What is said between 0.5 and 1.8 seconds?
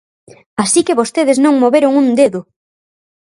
¡Así que vostedes non